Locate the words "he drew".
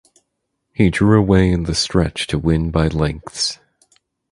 0.73-1.19